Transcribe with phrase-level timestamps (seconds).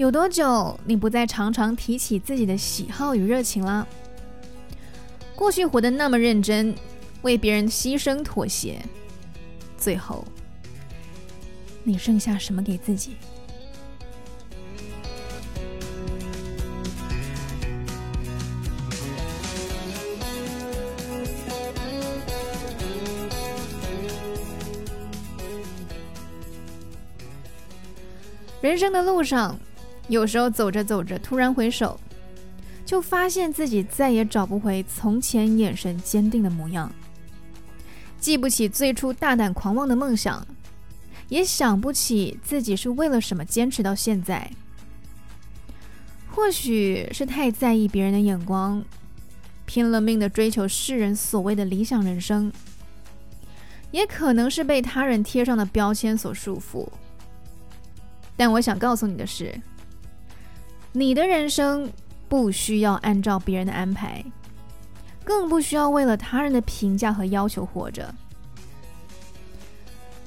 [0.00, 3.86] 有多久你不再常常提起自己的喜好与热情了？
[5.36, 6.74] 过去活得那么认真，
[7.20, 8.80] 为别人牺牲妥协，
[9.76, 10.24] 最后
[11.84, 13.14] 你剩下什么给自己？
[28.62, 29.58] 人生的路上，
[30.10, 31.98] 有时候走着走着，突然回首，
[32.84, 36.92] 就发现自己再也找不回从前眼神坚定的模样，
[38.18, 40.44] 记不起最初大胆狂妄的梦想，
[41.28, 44.50] 也想不起自己是为了什么坚持到现在。
[46.28, 48.84] 或许是太在意别人的眼光，
[49.64, 52.52] 拼了命的追求世人所谓的理想人生，
[53.92, 56.88] 也可能是被他人贴上的标签所束缚。
[58.36, 59.54] 但我想告诉你的是，
[60.92, 61.90] 你的人生
[62.28, 64.24] 不需要按照别人的安排，
[65.24, 68.12] 更不需要为了他人的评价和要求活着。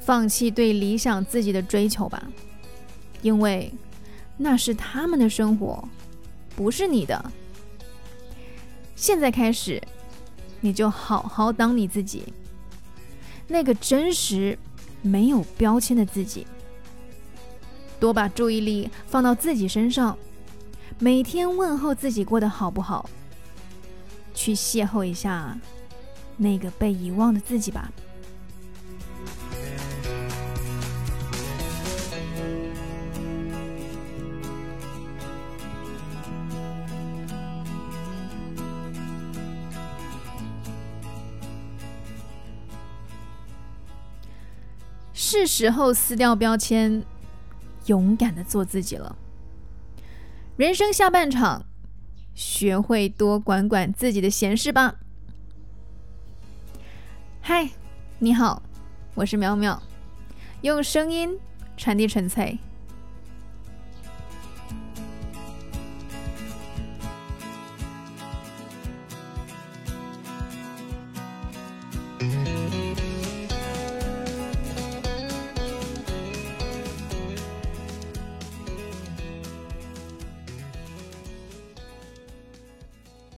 [0.00, 2.22] 放弃对理想自己的追求吧，
[3.22, 3.72] 因为
[4.36, 5.86] 那是他们的生活，
[6.54, 7.32] 不是你的。
[8.94, 9.82] 现在开始，
[10.60, 12.32] 你就好好当你自己，
[13.46, 14.58] 那个真实、
[15.02, 16.46] 没有标签的自己。
[17.98, 20.16] 多把注意力放到自己身上，
[20.98, 23.08] 每天问候自己过得好不好，
[24.34, 25.58] 去邂逅一下
[26.36, 27.90] 那个被遗忘的自己吧。
[45.12, 47.04] 是时候撕掉标签。
[47.86, 49.16] 勇敢的做自己了。
[50.56, 51.66] 人生下半场，
[52.34, 54.94] 学会多管管自己的闲事吧。
[57.42, 57.68] 嗨，
[58.18, 58.62] 你好，
[59.14, 59.82] 我是苗苗，
[60.62, 61.38] 用声音
[61.76, 62.58] 传递纯粹。